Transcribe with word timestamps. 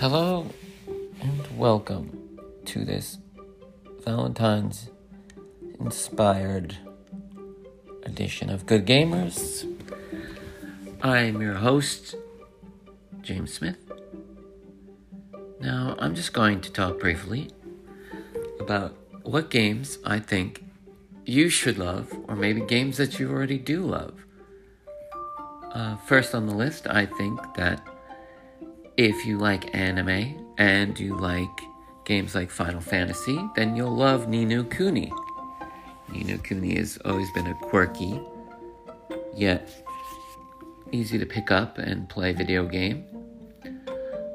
Hello 0.00 0.50
and 1.20 1.58
welcome 1.58 2.40
to 2.64 2.84
this 2.84 3.18
Valentine's 4.04 4.90
inspired 5.78 6.76
edition 8.02 8.50
of 8.50 8.66
Good 8.66 8.86
Gamers. 8.86 9.64
I'm 11.00 11.40
your 11.40 11.54
host, 11.54 12.16
James 13.22 13.54
Smith. 13.54 13.78
Now, 15.60 15.94
I'm 16.00 16.16
just 16.16 16.32
going 16.32 16.60
to 16.62 16.72
talk 16.72 16.98
briefly 16.98 17.50
about 18.58 18.96
what 19.22 19.48
games 19.48 19.98
I 20.04 20.18
think 20.18 20.64
you 21.24 21.48
should 21.48 21.78
love, 21.78 22.12
or 22.26 22.34
maybe 22.34 22.60
games 22.62 22.96
that 22.96 23.20
you 23.20 23.30
already 23.30 23.58
do 23.58 23.84
love. 23.84 24.24
Uh, 25.72 25.96
first 25.98 26.34
on 26.34 26.46
the 26.46 26.54
list, 26.54 26.88
I 26.88 27.06
think 27.06 27.40
that 27.54 27.80
if 28.96 29.26
you 29.26 29.38
like 29.38 29.74
anime 29.74 30.52
and 30.58 30.98
you 30.98 31.16
like 31.16 31.60
games 32.04 32.34
like 32.34 32.50
Final 32.50 32.80
Fantasy, 32.80 33.38
then 33.56 33.74
you'll 33.76 33.94
love 33.94 34.28
Ni 34.28 34.44
no 34.44 34.62
Kuni. 34.64 35.12
Ni 36.12 36.22
no 36.24 36.38
Kuni 36.38 36.76
has 36.76 36.98
always 37.04 37.30
been 37.32 37.46
a 37.46 37.54
quirky, 37.54 38.20
yet 39.34 39.68
easy 40.92 41.18
to 41.18 41.26
pick 41.26 41.50
up 41.50 41.78
and 41.78 42.08
play 42.08 42.32
video 42.32 42.66
game. 42.66 43.04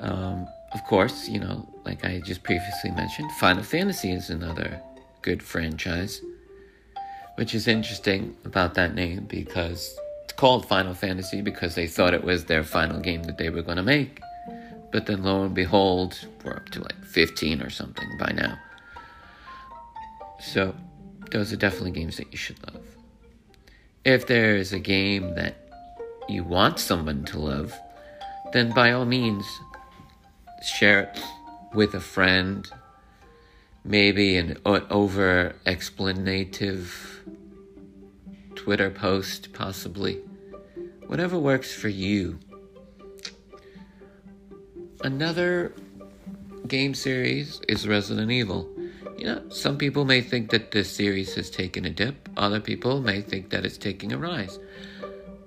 Um, 0.00 0.46
of 0.72 0.84
course, 0.84 1.28
you 1.28 1.40
know, 1.40 1.68
like 1.84 2.04
I 2.04 2.20
just 2.20 2.42
previously 2.42 2.90
mentioned, 2.90 3.30
Final 3.32 3.62
Fantasy 3.62 4.12
is 4.12 4.30
another 4.30 4.80
good 5.22 5.42
franchise, 5.42 6.20
which 7.36 7.54
is 7.54 7.66
interesting 7.66 8.36
about 8.44 8.74
that 8.74 8.94
name 8.94 9.24
because 9.24 9.98
it's 10.22 10.32
called 10.32 10.66
Final 10.68 10.94
Fantasy 10.94 11.40
because 11.40 11.74
they 11.74 11.86
thought 11.86 12.14
it 12.14 12.22
was 12.22 12.44
their 12.44 12.62
final 12.62 13.00
game 13.00 13.22
that 13.24 13.38
they 13.38 13.50
were 13.50 13.62
going 13.62 13.78
to 13.78 13.82
make. 13.82 14.20
But 14.94 15.06
then 15.06 15.24
lo 15.24 15.42
and 15.42 15.52
behold, 15.52 16.24
we're 16.44 16.54
up 16.54 16.68
to 16.68 16.80
like 16.80 17.04
15 17.04 17.62
or 17.62 17.68
something 17.68 18.08
by 18.16 18.30
now. 18.30 18.56
So, 20.38 20.72
those 21.32 21.52
are 21.52 21.56
definitely 21.56 21.90
games 21.90 22.16
that 22.18 22.30
you 22.30 22.38
should 22.38 22.64
love. 22.72 22.86
If 24.04 24.28
there 24.28 24.54
is 24.54 24.72
a 24.72 24.78
game 24.78 25.34
that 25.34 25.68
you 26.28 26.44
want 26.44 26.78
someone 26.78 27.24
to 27.24 27.40
love, 27.40 27.76
then 28.52 28.70
by 28.70 28.92
all 28.92 29.04
means, 29.04 29.44
share 30.62 31.00
it 31.00 31.20
with 31.74 31.94
a 31.94 32.00
friend, 32.00 32.70
maybe 33.82 34.36
an 34.36 34.58
over 34.64 35.56
explanative 35.66 36.86
Twitter 38.54 38.90
post, 38.90 39.52
possibly. 39.52 40.20
Whatever 41.08 41.36
works 41.36 41.74
for 41.74 41.88
you. 41.88 42.38
Another 45.04 45.74
game 46.66 46.94
series 46.94 47.60
is 47.68 47.86
Resident 47.86 48.30
Evil. 48.30 48.66
You 49.18 49.26
know, 49.26 49.42
some 49.50 49.76
people 49.76 50.06
may 50.06 50.22
think 50.22 50.48
that 50.48 50.70
this 50.70 50.90
series 50.90 51.34
has 51.34 51.50
taken 51.50 51.84
a 51.84 51.90
dip, 51.90 52.26
other 52.38 52.58
people 52.58 53.02
may 53.02 53.20
think 53.20 53.50
that 53.50 53.66
it's 53.66 53.76
taking 53.76 54.14
a 54.14 54.18
rise. 54.18 54.58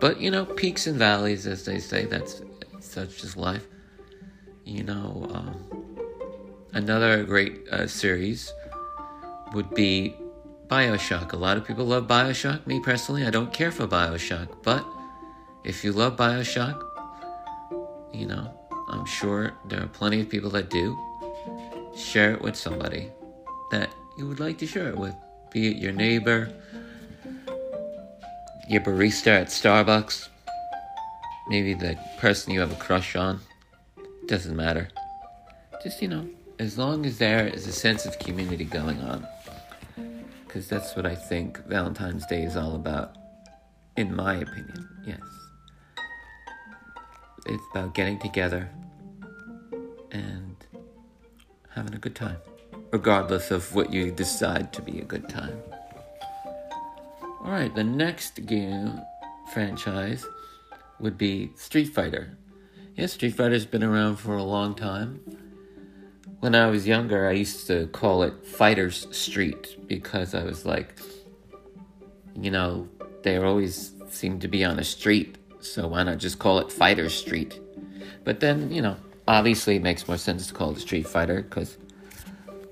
But, 0.00 0.20
you 0.20 0.30
know, 0.30 0.44
peaks 0.44 0.86
and 0.86 0.96
valleys, 0.96 1.48
as 1.48 1.64
they 1.64 1.80
say, 1.80 2.04
that's 2.04 2.42
such 2.78 3.24
is 3.24 3.36
life. 3.36 3.66
You 4.64 4.84
know, 4.84 5.26
um, 5.32 5.98
another 6.72 7.24
great 7.24 7.68
uh, 7.72 7.88
series 7.88 8.52
would 9.52 9.74
be 9.74 10.14
Bioshock. 10.68 11.32
A 11.32 11.36
lot 11.36 11.56
of 11.56 11.66
people 11.66 11.86
love 11.86 12.06
Bioshock. 12.06 12.68
Me 12.68 12.78
personally, 12.78 13.26
I 13.26 13.30
don't 13.30 13.52
care 13.52 13.72
for 13.72 13.88
Bioshock. 13.88 14.62
But 14.62 14.86
if 15.64 15.82
you 15.82 15.90
love 15.90 16.16
Bioshock, 16.16 16.80
you 18.12 18.26
know, 18.26 18.59
I'm 18.90 19.06
sure 19.06 19.52
there 19.68 19.82
are 19.82 19.88
plenty 19.88 20.20
of 20.20 20.28
people 20.28 20.50
that 20.50 20.68
do. 20.68 20.98
Share 21.96 22.32
it 22.32 22.42
with 22.42 22.56
somebody 22.56 23.10
that 23.70 23.88
you 24.18 24.26
would 24.26 24.40
like 24.40 24.58
to 24.58 24.66
share 24.66 24.88
it 24.88 24.96
with, 24.98 25.14
be 25.50 25.68
it 25.68 25.76
your 25.76 25.92
neighbor, 25.92 26.52
your 28.68 28.80
barista 28.80 29.28
at 29.28 29.46
Starbucks, 29.46 30.28
maybe 31.48 31.74
the 31.74 31.98
person 32.18 32.52
you 32.52 32.60
have 32.60 32.72
a 32.72 32.76
crush 32.76 33.16
on. 33.16 33.40
Doesn't 34.26 34.56
matter. 34.56 34.88
Just, 35.82 36.02
you 36.02 36.08
know, 36.08 36.28
as 36.58 36.76
long 36.76 37.06
as 37.06 37.18
there 37.18 37.46
is 37.46 37.66
a 37.66 37.72
sense 37.72 38.06
of 38.06 38.18
community 38.18 38.64
going 38.64 39.00
on. 39.00 39.26
Because 40.46 40.68
that's 40.68 40.96
what 40.96 41.06
I 41.06 41.14
think 41.14 41.64
Valentine's 41.66 42.26
Day 42.26 42.42
is 42.42 42.56
all 42.56 42.74
about, 42.74 43.16
in 43.96 44.14
my 44.14 44.34
opinion, 44.34 44.88
yes. 45.06 45.20
It's 47.50 47.64
about 47.72 47.94
getting 47.94 48.16
together 48.20 48.70
and 50.12 50.54
having 51.68 51.94
a 51.94 51.98
good 51.98 52.14
time, 52.14 52.36
regardless 52.92 53.50
of 53.50 53.74
what 53.74 53.92
you 53.92 54.12
decide 54.12 54.72
to 54.74 54.82
be 54.82 55.00
a 55.00 55.04
good 55.04 55.28
time. 55.28 55.60
All 57.22 57.50
right, 57.50 57.74
the 57.74 57.82
next 57.82 58.46
game 58.46 59.00
franchise 59.52 60.24
would 61.00 61.18
be 61.18 61.50
Street 61.56 61.88
Fighter. 61.88 62.38
Yes, 62.94 63.14
Street 63.14 63.34
Fighter's 63.34 63.66
been 63.66 63.82
around 63.82 64.16
for 64.16 64.36
a 64.36 64.44
long 64.44 64.76
time. 64.76 65.20
When 66.38 66.54
I 66.54 66.70
was 66.70 66.86
younger, 66.86 67.28
I 67.28 67.32
used 67.32 67.66
to 67.66 67.88
call 67.88 68.22
it 68.22 68.46
Fighters 68.46 69.08
Street 69.10 69.88
because 69.88 70.36
I 70.36 70.44
was 70.44 70.64
like, 70.64 71.00
you 72.36 72.52
know, 72.52 72.88
they 73.24 73.38
always 73.38 73.92
seem 74.08 74.38
to 74.38 74.46
be 74.46 74.64
on 74.64 74.78
a 74.78 74.84
street, 74.84 75.36
so 75.60 75.88
why 75.88 76.02
not 76.02 76.18
just 76.18 76.38
call 76.38 76.58
it 76.58 76.72
Fighter 76.72 77.08
Street? 77.08 77.60
But 78.24 78.40
then, 78.40 78.70
you 78.70 78.82
know, 78.82 78.96
obviously 79.28 79.76
it 79.76 79.82
makes 79.82 80.06
more 80.08 80.16
sense 80.16 80.46
to 80.48 80.54
call 80.54 80.72
it 80.72 80.80
Street 80.80 81.06
Fighter 81.06 81.42
because 81.42 81.78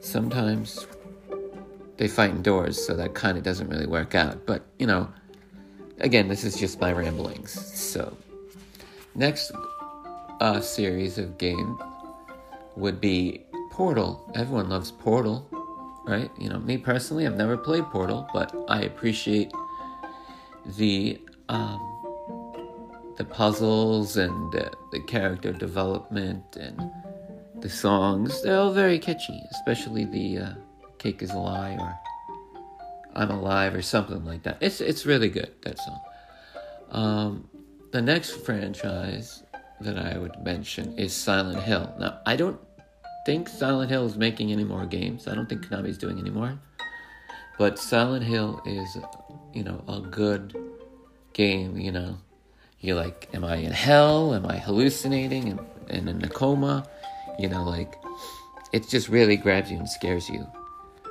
sometimes 0.00 0.86
they 1.96 2.08
fight 2.08 2.30
indoors, 2.30 2.84
so 2.84 2.94
that 2.94 3.14
kind 3.14 3.36
of 3.36 3.44
doesn't 3.44 3.68
really 3.68 3.86
work 3.86 4.14
out. 4.14 4.46
But, 4.46 4.64
you 4.78 4.86
know, 4.86 5.08
again, 5.98 6.28
this 6.28 6.44
is 6.44 6.56
just 6.56 6.80
my 6.80 6.92
ramblings. 6.92 7.50
So, 7.52 8.16
next 9.14 9.52
uh, 10.40 10.60
series 10.60 11.18
of 11.18 11.38
game 11.38 11.78
would 12.76 13.00
be 13.00 13.44
Portal. 13.72 14.30
Everyone 14.34 14.68
loves 14.68 14.92
Portal, 14.92 15.48
right? 16.06 16.30
You 16.38 16.48
know, 16.48 16.58
me 16.58 16.78
personally, 16.78 17.26
I've 17.26 17.36
never 17.36 17.56
played 17.56 17.84
Portal, 17.86 18.28
but 18.32 18.54
I 18.68 18.82
appreciate 18.82 19.52
the 20.76 21.20
um, 21.48 21.87
the 23.18 23.24
puzzles 23.24 24.16
and 24.16 24.52
the, 24.52 24.70
the 24.92 25.00
character 25.00 25.52
development 25.52 26.56
and 26.56 26.80
the 27.60 27.68
songs. 27.68 28.42
They're 28.42 28.58
all 28.58 28.72
very 28.72 28.98
catchy, 28.98 29.42
especially 29.50 30.04
the 30.04 30.38
uh, 30.38 30.52
"Cake 30.98 31.22
Is 31.22 31.32
a 31.32 31.38
Lie" 31.38 31.76
or 31.78 31.98
"I'm 33.14 33.30
Alive" 33.30 33.74
or 33.74 33.82
something 33.82 34.24
like 34.24 34.44
that. 34.44 34.58
It's 34.60 34.80
it's 34.80 35.04
really 35.04 35.28
good 35.28 35.52
that 35.62 35.78
song. 35.78 36.00
Um, 36.90 37.48
the 37.90 38.00
next 38.00 38.30
franchise 38.46 39.42
that 39.80 39.98
I 39.98 40.16
would 40.16 40.38
mention 40.42 40.96
is 40.96 41.12
Silent 41.12 41.62
Hill. 41.62 41.92
Now, 41.98 42.20
I 42.24 42.36
don't 42.36 42.60
think 43.26 43.48
Silent 43.48 43.90
Hill 43.90 44.06
is 44.06 44.16
making 44.16 44.52
any 44.52 44.64
more 44.64 44.86
games. 44.86 45.26
I 45.28 45.34
don't 45.34 45.48
think 45.48 45.66
Konami's 45.66 45.98
doing 45.98 46.18
any 46.18 46.30
more. 46.30 46.58
But 47.58 47.78
Silent 47.78 48.24
Hill 48.24 48.62
is, 48.64 48.96
you 49.52 49.64
know, 49.64 49.82
a 49.88 50.00
good 50.00 50.56
game, 51.32 51.76
you 51.76 51.90
know. 51.90 52.18
You're 52.80 52.96
like, 52.96 53.28
am 53.34 53.44
I 53.44 53.56
in 53.56 53.72
hell? 53.72 54.34
Am 54.34 54.46
I 54.46 54.58
hallucinating 54.58 55.58
and, 55.88 56.08
in 56.08 56.24
a 56.24 56.28
coma? 56.28 56.88
You 57.38 57.48
know, 57.48 57.64
like, 57.64 57.94
it 58.72 58.88
just 58.88 59.08
really 59.08 59.36
grabs 59.36 59.70
you 59.70 59.78
and 59.78 59.88
scares 59.88 60.28
you, 60.28 60.46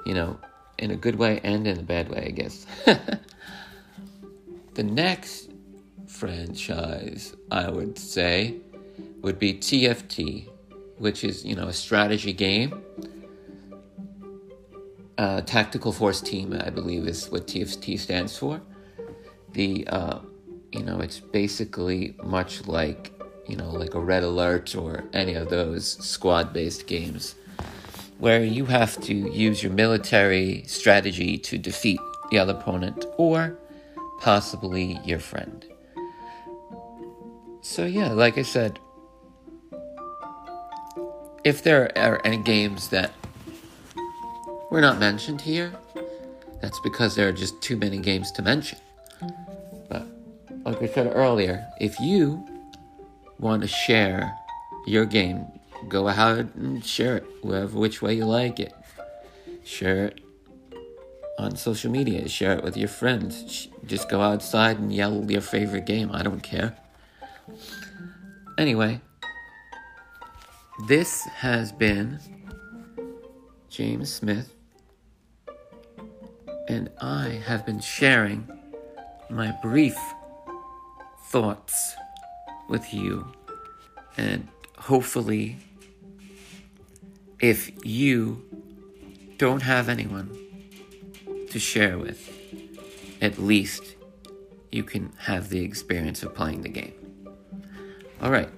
you 0.06 0.14
know, 0.14 0.40
in 0.78 0.92
a 0.92 0.96
good 0.96 1.16
way 1.16 1.42
and 1.44 1.68
in 1.68 1.80
a 1.80 1.84
bad 1.84 2.10
way, 2.10 2.28
I 2.28 2.32
guess. 2.32 2.66
the 4.76 4.84
next 4.84 5.50
franchise, 6.08 7.36
I 7.52 7.70
would 7.70 7.98
say, 7.98 8.56
would 9.22 9.38
be 9.38 9.54
TFT, 9.54 10.48
which 11.00 11.24
is, 11.24 11.44
you 11.44 11.56
know, 11.56 11.68
a 11.68 11.74
strategy 11.74 12.32
game. 12.32 12.82
Uh, 15.18 15.42
Tactical 15.42 15.92
Force 15.92 16.22
Team, 16.22 16.54
I 16.54 16.70
believe, 16.70 17.08
is 17.08 17.30
what 17.30 17.48
TFT 17.48 18.00
stands 18.00 18.38
for. 18.38 18.62
The, 19.54 19.88
uh, 19.88 20.20
you 20.72 20.84
know, 20.84 21.00
it's 21.00 21.20
basically 21.20 22.16
much 22.24 22.68
like, 22.68 23.12
you 23.48 23.56
know, 23.56 23.70
like 23.70 23.94
a 23.94 24.00
Red 24.00 24.24
Alert 24.24 24.76
or 24.76 25.04
any 25.14 25.34
of 25.34 25.50
those 25.50 25.94
squad 26.06 26.54
based 26.54 26.88
games 26.88 27.36
where 28.20 28.44
you 28.44 28.66
have 28.66 29.00
to 29.02 29.14
use 29.14 29.62
your 29.62 29.72
military 29.72 30.64
strategy 30.66 31.38
to 31.38 31.58
defeat 31.58 32.00
the 32.32 32.40
other 32.40 32.54
opponent 32.54 33.06
or 33.18 33.58
possibly 34.20 35.00
your 35.06 35.20
friend. 35.20 35.66
So, 37.62 37.86
yeah, 37.86 38.12
like 38.12 38.38
I 38.38 38.42
said, 38.42 38.80
if 41.44 41.64
there 41.64 41.96
are 41.98 42.20
any 42.26 42.38
games 42.38 42.90
that 42.90 43.12
were 44.72 44.82
not 44.82 45.00
mentioned 45.00 45.42
here, 45.42 45.72
that's 46.62 46.80
because 46.80 47.16
there 47.16 47.28
are 47.28 47.34
just 47.34 47.62
too 47.62 47.78
many 47.78 48.00
games 48.00 48.32
to 48.34 48.42
mention. 48.42 48.80
Like 50.80 50.92
I 50.92 50.94
said 50.94 51.12
earlier, 51.16 51.68
if 51.80 52.00
you 52.00 52.46
want 53.40 53.62
to 53.64 53.68
share 53.68 54.34
your 54.86 55.06
game 55.06 55.46
go 55.88 56.08
ahead 56.08 56.52
and 56.56 56.86
share 56.86 57.18
it, 57.18 57.26
whoever 57.42 57.78
which 57.78 58.02
way 58.02 58.14
you 58.14 58.26
like 58.26 58.60
it. 58.60 58.74
Share 59.64 60.06
it 60.06 60.22
on 61.38 61.56
social 61.56 61.92
media. 61.92 62.28
Share 62.28 62.54
it 62.54 62.64
with 62.64 62.78
your 62.78 62.90
friends. 62.90 63.68
Just 63.86 64.10
go 64.10 64.22
outside 64.22 64.80
and 64.80 64.94
yell 64.94 65.30
your 65.30 65.42
favorite 65.42 65.86
game. 65.86 66.10
I 66.12 66.24
don't 66.24 66.42
care. 66.42 66.78
Anyway, 68.58 69.02
this 70.88 71.24
has 71.26 71.72
been 71.72 72.20
James 73.70 74.14
Smith, 74.14 74.54
and 76.68 76.90
I 77.00 77.42
have 77.46 77.66
been 77.66 77.80
sharing 77.80 78.48
my 79.30 79.56
brief 79.62 79.98
thoughts 81.32 81.96
with 82.70 82.94
you. 82.94 83.32
And 84.18 84.48
hopefully, 84.78 85.58
if 87.40 87.72
you 87.86 88.44
don't 89.38 89.62
have 89.62 89.90
anyone 89.90 90.36
to 91.50 91.60
share 91.60 91.98
with, 91.98 92.34
at 93.22 93.38
least 93.38 93.96
you 94.72 94.84
can 94.84 95.14
have 95.18 95.50
the 95.50 95.60
experience 95.64 96.24
of 96.24 96.34
playing 96.36 96.62
the 96.62 96.70
game. 96.70 96.94
All 98.22 98.32
right. 98.32 98.50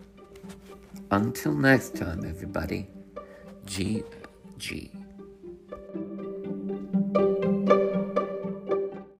Until 1.12 1.54
next 1.54 1.96
time, 1.96 2.24
everybody. 2.24 2.88
G 3.66 4.04
G. 4.58 4.92